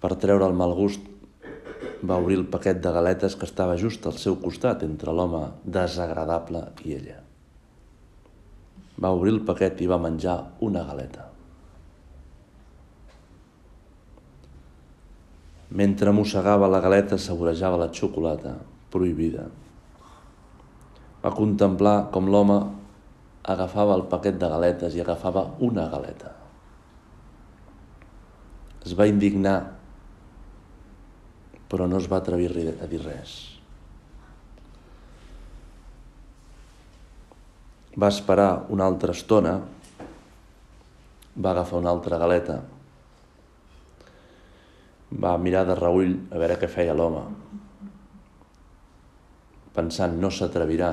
Per 0.00 0.14
treure 0.16 0.46
el 0.48 0.56
mal 0.56 0.72
gust, 0.76 1.02
va 2.00 2.16
obrir 2.16 2.38
el 2.40 2.46
paquet 2.48 2.78
de 2.80 2.92
galetes 2.92 3.36
que 3.36 3.44
estava 3.48 3.76
just 3.80 4.06
al 4.08 4.16
seu 4.20 4.38
costat 4.40 4.84
entre 4.86 5.12
l'home 5.12 5.42
desagradable 5.64 6.62
i 6.84 6.96
ella. 6.96 7.18
Va 9.00 9.12
obrir 9.16 9.34
el 9.34 9.42
paquet 9.44 9.80
i 9.80 9.88
va 9.88 10.00
menjar 10.00 10.38
una 10.64 10.84
galeta. 10.88 11.26
Mentre 15.70 16.10
mossegava 16.10 16.68
la 16.68 16.80
galeta, 16.82 17.18
saborejava 17.18 17.78
la 17.78 17.92
xocolata, 17.94 18.56
prohibida. 18.90 19.46
Va 21.20 21.30
contemplar 21.36 22.10
com 22.10 22.26
l'home 22.32 22.58
agafava 23.42 23.94
el 23.96 24.06
paquet 24.10 24.38
de 24.40 24.48
galetes 24.50 24.96
i 24.96 25.04
agafava 25.04 25.44
una 25.64 25.86
galeta. 25.92 26.32
Es 28.84 28.96
va 28.96 29.06
indignar, 29.08 29.58
però 31.70 31.86
no 31.86 32.00
es 32.02 32.08
va 32.10 32.18
atrevir 32.18 32.50
a 32.50 32.88
dir 32.90 33.00
res. 33.04 33.36
Va 38.00 38.10
esperar 38.10 38.66
una 38.74 38.86
altra 38.90 39.14
estona, 39.16 39.54
va 41.40 41.54
agafar 41.54 41.78
una 41.78 41.90
altra 41.94 42.18
galeta 42.18 42.60
va 45.10 45.36
mirar 45.38 45.64
de 45.66 45.74
reull 45.74 46.14
a 46.30 46.38
veure 46.38 46.56
què 46.58 46.68
feia 46.70 46.94
l'home. 46.94 47.22
Pensant, 49.74 50.16
no 50.22 50.30
s'atrevirà. 50.30 50.90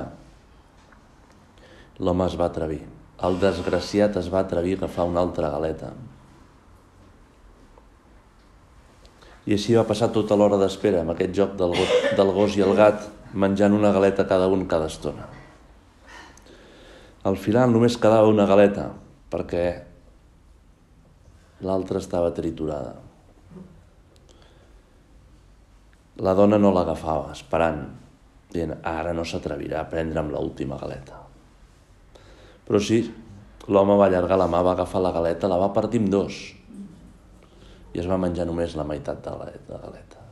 L'home 2.01 2.25
es 2.25 2.37
va 2.37 2.49
atrevir. 2.49 2.81
El 3.27 3.39
desgraciat 3.41 4.17
es 4.17 4.29
va 4.33 4.43
atrevir 4.45 4.75
a 4.75 4.83
agafar 4.83 5.07
una 5.09 5.21
altra 5.21 5.49
galeta. 5.53 5.91
I 9.47 9.55
així 9.55 9.77
va 9.77 9.85
passar 9.87 10.09
tota 10.11 10.35
l'hora 10.35 10.57
d'espera 10.59 11.01
amb 11.01 11.13
aquest 11.13 11.31
joc 11.35 11.53
del 11.59 11.71
gos, 11.71 11.91
del 12.19 12.31
gos 12.35 12.55
i 12.59 12.63
el 12.65 12.73
gat 12.75 13.05
menjant 13.31 13.75
una 13.75 13.93
galeta 13.95 14.25
cada 14.27 14.49
un 14.51 14.65
cada 14.67 14.89
estona. 14.91 15.27
Al 17.23 17.37
final 17.39 17.71
només 17.71 17.95
quedava 17.95 18.27
una 18.27 18.47
galeta 18.47 18.89
perquè 19.31 19.63
l'altra 21.63 22.03
estava 22.03 22.33
triturada. 22.35 22.97
La 26.27 26.33
dona 26.35 26.59
no 26.59 26.73
l'agafava, 26.73 27.31
esperant, 27.31 27.81
dient, 28.51 28.75
ara 28.83 29.15
no 29.15 29.23
s'atrevirà 29.23 29.79
a 29.83 29.87
prendre'm 29.87 30.33
l'última 30.33 30.75
galeta. 30.81 31.23
Però 32.67 32.83
sí, 32.83 32.99
l'home 33.71 33.95
va 33.95 34.11
allargar 34.11 34.41
la 34.43 34.51
mà, 34.51 34.63
va 34.65 34.75
agafar 34.75 35.03
la 35.03 35.15
galeta, 35.15 35.47
la 35.47 35.59
va 35.61 35.71
partir 35.75 36.03
en 36.03 36.11
dos 36.11 36.56
i 37.93 38.01
es 38.01 38.07
va 38.09 38.19
menjar 38.21 38.45
només 38.49 38.75
la 38.77 38.85
meitat 38.87 39.21
de 39.25 39.35
la, 39.39 39.51
de 39.69 39.81
galeta. 39.83 40.23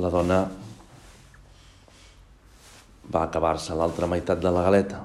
La 0.00 0.10
dona 0.10 0.40
va 3.10 3.22
acabar-se 3.26 3.74
l'altra 3.74 4.06
meitat 4.06 4.38
de 4.42 4.52
la 4.54 4.62
galeta 4.68 5.00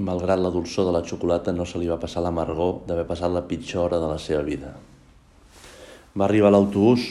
Malgrat 0.00 0.40
la 0.40 0.50
dolçor 0.50 0.86
de 0.88 0.92
la 0.94 1.02
xocolata, 1.04 1.52
no 1.52 1.66
se 1.68 1.78
li 1.78 1.88
va 1.90 1.98
passar 2.00 2.22
l'amargor 2.24 2.86
d'haver 2.88 3.04
passat 3.08 3.32
la 3.32 3.42
pitjor 3.46 3.88
hora 3.88 3.98
de 4.00 4.08
la 4.08 4.18
seva 4.22 4.42
vida. 4.46 4.72
Va 6.16 6.24
arribar 6.24 6.52
l'autobús, 6.54 7.10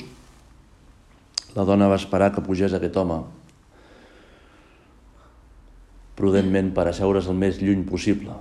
la 1.55 1.65
dona 1.65 1.89
va 1.89 1.97
esperar 1.99 2.31
que 2.33 2.43
pugés 2.45 2.73
aquest 2.75 2.97
home, 2.99 3.19
prudentment 6.19 6.73
per 6.75 6.89
asseure's 6.89 7.29
el 7.31 7.38
més 7.39 7.62
lluny 7.63 7.85
possible, 7.88 8.35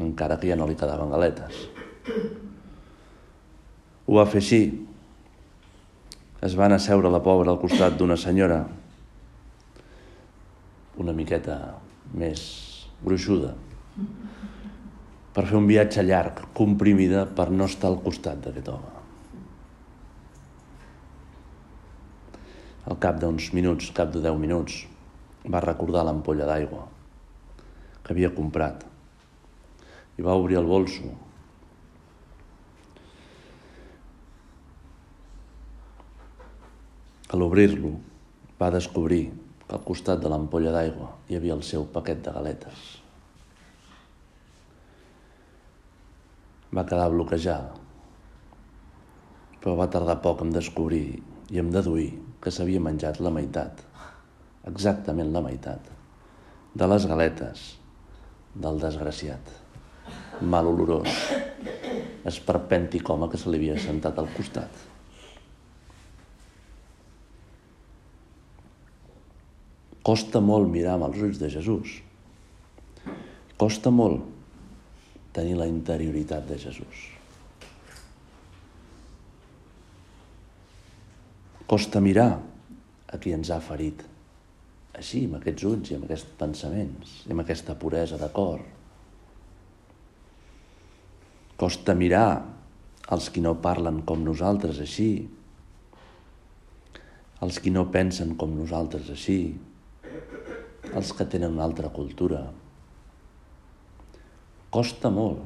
encara 0.00 0.38
que 0.38 0.48
ja 0.50 0.56
no 0.58 0.68
li 0.70 0.78
quedaven 0.78 1.10
galetes. 1.10 1.66
Ho 4.06 4.18
va 4.20 4.28
fer 4.30 4.40
així. 4.42 4.62
Es 6.44 6.54
van 6.60 6.74
asseure 6.76 7.10
la 7.10 7.22
pobra 7.24 7.50
al 7.50 7.60
costat 7.60 7.96
d'una 7.96 8.18
senyora 8.20 8.62
una 11.00 11.14
miqueta 11.16 11.58
més 12.14 12.42
gruixuda, 13.02 13.54
per 15.34 15.46
fer 15.48 15.56
un 15.58 15.66
viatge 15.66 16.04
llarg, 16.06 16.44
comprimida, 16.54 17.24
per 17.26 17.48
no 17.50 17.66
estar 17.66 17.90
al 17.90 17.98
costat 18.04 18.44
d'aquest 18.44 18.70
home. 18.70 18.93
Al 22.84 22.98
cap 23.00 23.16
d'uns 23.20 23.46
minuts, 23.56 23.88
cap 23.96 24.10
de 24.12 24.20
deu 24.20 24.36
minuts, 24.36 24.82
va 25.48 25.62
recordar 25.64 26.02
l'ampolla 26.04 26.48
d'aigua 26.48 26.82
que 28.04 28.12
havia 28.12 28.32
comprat 28.36 28.84
i 30.20 30.24
va 30.26 30.36
obrir 30.36 30.58
el 30.60 30.68
bolso. 30.68 31.08
A 37.32 37.40
l'obrir-lo 37.40 37.94
va 38.60 38.70
descobrir 38.74 39.24
que 39.64 39.74
al 39.78 39.84
costat 39.88 40.20
de 40.20 40.28
l'ampolla 40.28 40.74
d'aigua 40.74 41.08
hi 41.28 41.40
havia 41.40 41.56
el 41.56 41.64
seu 41.66 41.88
paquet 41.96 42.20
de 42.26 42.34
galetes. 42.36 42.86
Va 46.74 46.84
quedar 46.84 47.08
bloquejada, 47.10 47.72
però 49.62 49.80
va 49.80 49.88
tardar 49.88 50.20
poc 50.20 50.44
en 50.44 50.52
descobrir 50.52 51.06
i 51.52 51.60
en 51.60 51.70
deduir 51.72 52.12
que 52.40 52.52
s'havia 52.52 52.80
menjat 52.80 53.20
la 53.20 53.32
meitat, 53.34 53.82
exactament 54.68 55.32
la 55.32 55.42
meitat, 55.44 55.90
de 56.74 56.88
les 56.90 57.06
galetes 57.06 57.66
del 58.54 58.80
desgraciat, 58.82 59.52
mal 60.40 60.68
olorós, 60.70 61.10
esperpèntic 62.24 63.08
home 63.10 63.28
que 63.30 63.40
se 63.40 63.50
li 63.50 63.60
havia 63.60 63.78
sentat 63.80 64.18
al 64.18 64.30
costat. 64.36 64.82
Costa 70.04 70.40
molt 70.44 70.68
mirar 70.68 70.98
amb 70.98 71.08
els 71.08 71.22
ulls 71.24 71.40
de 71.40 71.48
Jesús. 71.48 71.96
Costa 73.56 73.88
molt 73.88 74.20
tenir 75.32 75.56
la 75.56 75.68
interioritat 75.70 76.44
de 76.50 76.58
Jesús. 76.60 77.13
Costa 81.66 82.00
mirar 82.00 82.42
a 83.08 83.18
qui 83.18 83.32
ens 83.32 83.50
ha 83.50 83.60
ferit. 83.64 84.02
Així, 84.94 85.24
amb 85.26 85.38
aquests 85.38 85.64
ulls 85.66 85.90
i 85.90 85.96
amb 85.96 86.06
aquests 86.06 86.34
pensaments, 86.38 87.14
i 87.24 87.32
amb 87.32 87.42
aquesta 87.42 87.74
puresa 87.80 88.18
de 88.20 88.28
cor. 88.34 88.60
Costa 91.58 91.94
mirar 91.98 92.28
els 93.14 93.30
qui 93.32 93.42
no 93.44 93.56
parlen 93.64 94.02
com 94.06 94.22
nosaltres 94.26 94.80
així, 94.84 95.08
els 97.44 97.58
qui 97.60 97.72
no 97.72 97.86
pensen 97.94 98.36
com 98.40 98.54
nosaltres 98.56 99.10
així, 99.12 99.38
els 100.94 101.10
que 101.16 101.26
tenen 101.28 101.56
una 101.56 101.64
altra 101.66 101.90
cultura. 101.92 102.44
Costa 104.74 105.10
molt. 105.10 105.42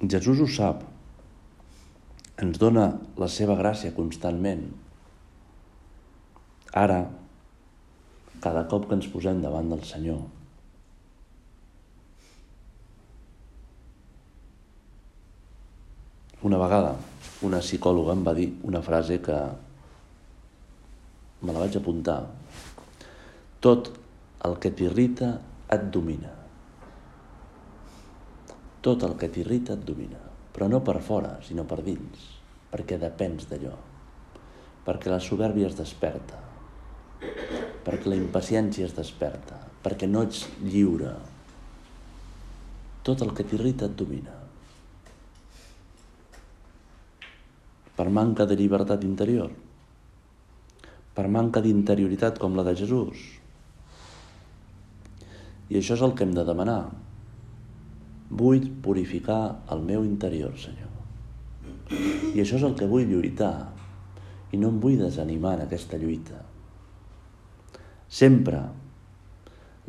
Jesús 0.00 0.40
ho 0.40 0.48
sap, 0.48 0.84
ens 2.40 2.60
dona 2.60 2.86
la 3.20 3.28
seva 3.28 3.56
gràcia 3.58 3.92
constantment. 3.96 4.64
Ara, 6.80 7.00
cada 8.40 8.64
cop 8.70 8.88
que 8.88 8.96
ens 8.96 9.08
posem 9.12 9.42
davant 9.44 9.68
del 9.72 9.82
Senyor, 9.84 10.22
una 16.48 16.56
vegada 16.56 16.94
una 17.46 17.60
psicòloga 17.64 18.12
em 18.16 18.22
va 18.24 18.34
dir 18.36 18.48
una 18.68 18.82
frase 18.84 19.18
que 19.24 19.36
me 21.40 21.54
la 21.54 21.62
vaig 21.62 21.76
apuntar. 21.78 22.18
Tot 23.64 23.88
el 24.48 24.56
que 24.60 24.72
t'irrita 24.76 25.30
et 25.72 25.86
domina. 25.92 26.32
Tot 28.84 29.04
el 29.08 29.16
que 29.20 29.28
t'irrita 29.32 29.76
et 29.76 29.86
domina, 29.88 30.20
però 30.54 30.68
no 30.68 30.82
per 30.84 30.98
fora, 31.04 31.36
sinó 31.46 31.64
per 31.68 31.80
dins, 31.86 32.26
perquè 32.70 32.98
depens 32.98 33.46
d'allò, 33.50 33.76
perquè 34.86 35.10
la 35.12 35.20
soberbia 35.22 35.70
es 35.70 35.78
desperta, 35.78 36.40
perquè 37.86 38.10
la 38.10 38.18
impaciència 38.18 38.86
es 38.88 38.94
desperta, 38.96 39.58
perquè 39.84 40.08
no 40.10 40.24
ets 40.26 40.46
lliure. 40.62 41.14
Tot 43.06 43.22
el 43.24 43.32
que 43.36 43.46
t'irrita 43.48 43.88
et 43.88 43.96
domina. 43.96 44.36
Per 47.96 48.08
manca 48.08 48.46
de 48.48 48.56
llibertat 48.56 49.04
interior, 49.04 49.52
per 51.16 51.26
manca 51.28 51.60
d'interioritat 51.64 52.38
com 52.40 52.56
la 52.56 52.64
de 52.64 52.76
Jesús. 52.78 53.22
I 55.70 55.78
això 55.78 55.96
és 55.96 56.02
el 56.06 56.14
que 56.16 56.24
hem 56.26 56.32
de 56.34 56.44
demanar. 56.46 56.82
Vull 58.30 58.68
purificar 58.82 59.42
el 59.74 59.82
meu 59.82 60.04
interior, 60.06 60.54
Senyor. 60.58 60.90
I 62.34 62.38
això 62.38 62.60
és 62.60 62.66
el 62.66 62.76
que 62.78 62.86
vull 62.90 63.08
lluitar. 63.10 63.54
I 64.54 64.58
no 64.58 64.70
em 64.70 64.78
vull 64.82 65.00
desanimar 65.00 65.56
en 65.56 65.64
aquesta 65.66 65.98
lluita. 65.98 66.38
Sempre 68.10 68.62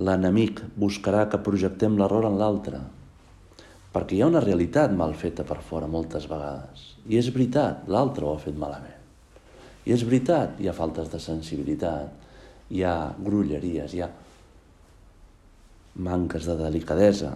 l'enemic 0.02 0.64
buscarà 0.78 1.28
que 1.30 1.42
projectem 1.46 1.98
l'error 1.98 2.26
en 2.30 2.38
l'altre, 2.40 2.80
perquè 3.94 4.18
hi 4.18 4.22
ha 4.24 4.30
una 4.32 4.42
realitat 4.44 4.94
mal 4.98 5.14
feta 5.18 5.46
per 5.46 5.60
fora 5.66 5.90
moltes 5.90 6.26
vegades. 6.32 6.86
I 7.10 7.20
és 7.22 7.30
veritat, 7.34 7.86
l'altre 7.92 8.26
ho 8.26 8.34
ha 8.34 8.42
fet 8.42 8.58
malament. 8.58 8.98
I 9.86 9.94
és 9.94 10.06
veritat, 10.06 10.58
hi 10.62 10.70
ha 10.70 10.78
faltes 10.78 11.10
de 11.12 11.20
sensibilitat, 11.22 12.14
hi 12.72 12.84
ha 12.86 12.96
grulleries, 13.20 13.94
hi 13.94 14.04
ha 14.06 14.10
manques 16.08 16.46
de 16.48 16.56
delicadesa. 16.62 17.34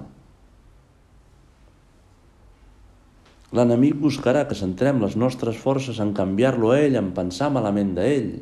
L'enemic 3.56 3.96
buscarà 4.02 4.44
que 4.50 4.58
centrem 4.58 5.00
les 5.00 5.16
nostres 5.16 5.56
forces 5.62 6.02
en 6.04 6.12
canviar-lo 6.18 6.74
a 6.74 6.80
ell, 6.84 6.98
en 7.00 7.14
pensar 7.16 7.48
malament 7.54 7.94
d'ell, 7.96 8.34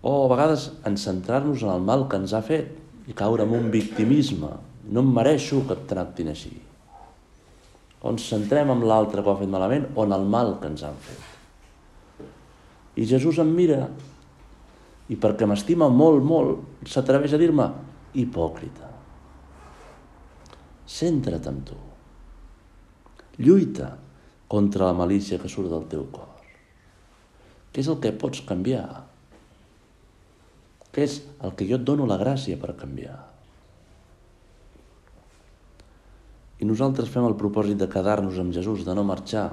o 0.00 0.12
a 0.22 0.28
vegades 0.32 0.70
en 0.88 0.96
centrar-nos 0.96 1.64
en 1.66 1.72
el 1.74 1.82
mal 1.84 2.06
que 2.08 2.20
ens 2.22 2.32
ha 2.32 2.40
fet 2.44 3.10
i 3.10 3.16
caure 3.16 3.44
en 3.44 3.52
un 3.58 3.68
victimisme. 3.72 4.54
No 4.90 5.02
em 5.04 5.10
mereixo 5.12 5.60
que 5.66 5.76
et 5.76 5.82
tractin 5.90 6.30
així. 6.32 6.54
O 8.00 8.14
ens 8.14 8.30
centrem 8.32 8.72
en 8.72 8.86
l'altre 8.88 9.20
que 9.20 9.28
ho 9.28 9.34
ha 9.34 9.42
fet 9.42 9.52
malament 9.52 9.90
o 9.92 10.06
en 10.06 10.16
el 10.16 10.24
mal 10.24 10.54
que 10.62 10.70
ens 10.70 10.86
han 10.88 10.96
fet. 11.04 12.24
I 12.96 13.04
Jesús 13.12 13.42
em 13.44 13.52
mira 13.56 13.82
i 15.10 15.18
perquè 15.20 15.44
m'estima 15.44 15.90
molt, 15.92 16.24
molt, 16.24 16.64
s'atreveix 16.88 17.36
a 17.36 17.42
dir-me 17.42 17.68
hipòcrita. 18.16 18.88
Centra't 20.90 21.52
en 21.52 21.62
tu. 21.66 21.89
Lluita 23.40 23.94
contra 24.50 24.90
la 24.90 24.96
malícia 24.98 25.38
que 25.40 25.48
surt 25.48 25.70
del 25.72 25.86
teu 25.88 26.04
cor. 26.12 26.28
Què 27.70 27.80
és 27.80 27.88
el 27.88 28.00
que 28.02 28.12
pots 28.12 28.42
canviar? 28.44 28.84
Què 30.90 31.06
és 31.06 31.20
el 31.46 31.54
que 31.56 31.68
jo 31.68 31.78
et 31.78 31.86
dono 31.86 32.08
la 32.10 32.18
gràcia 32.20 32.58
per 32.60 32.74
canviar? 32.76 33.16
I 36.60 36.68
nosaltres 36.68 37.08
fem 37.08 37.24
el 37.24 37.38
propòsit 37.40 37.78
de 37.80 37.88
quedar-nos 37.88 38.36
amb 38.42 38.52
Jesús, 38.52 38.84
de 38.84 38.94
no 38.98 39.06
marxar. 39.08 39.46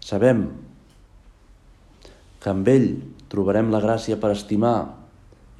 Sabem 0.00 0.46
que 2.40 2.52
amb 2.54 2.68
ell 2.72 2.88
trobarem 3.28 3.68
la 3.74 3.82
gràcia 3.84 4.16
per 4.22 4.32
estimar 4.32 4.78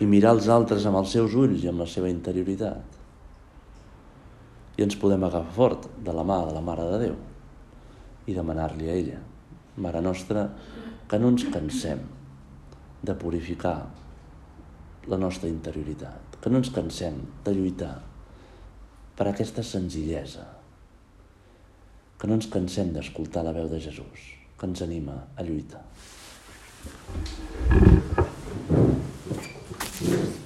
i 0.00 0.08
mirar 0.08 0.36
els 0.38 0.48
altres 0.48 0.86
amb 0.88 1.02
els 1.02 1.12
seus 1.12 1.36
ulls 1.36 1.64
i 1.64 1.68
amb 1.68 1.84
la 1.84 1.90
seva 1.90 2.08
interioritat. 2.08 2.95
I 4.76 4.84
ens 4.84 4.96
podem 5.00 5.24
agafar 5.24 5.54
fort 5.56 5.88
de 6.04 6.12
la 6.12 6.24
mà 6.26 6.42
de 6.46 6.52
la 6.56 6.64
Mare 6.64 6.84
de 6.90 6.98
Déu 7.06 7.16
i 8.26 8.34
demanar-li 8.36 8.90
a 8.90 8.96
ella, 8.96 9.20
Mare 9.80 10.02
nostra, 10.04 10.48
que 11.08 11.18
no 11.20 11.30
ens 11.32 11.44
cansem 11.52 12.00
de 13.06 13.14
purificar 13.14 13.76
la 15.06 15.18
nostra 15.20 15.48
interioritat, 15.48 16.38
que 16.42 16.50
no 16.50 16.58
ens 16.62 16.72
cansem 16.74 17.20
de 17.46 17.54
lluitar 17.54 17.94
per 19.16 19.28
aquesta 19.30 19.62
senzillesa, 19.64 20.46
que 22.18 22.28
no 22.28 22.36
ens 22.40 22.48
cansem 22.52 22.92
d'escoltar 22.96 23.44
la 23.46 23.54
veu 23.56 23.68
de 23.70 23.80
Jesús, 23.80 24.32
que 24.58 24.66
ens 24.68 24.82
anima 24.82 25.22
a 25.36 25.46
lluitar. 25.46 25.84
Us 29.96 30.45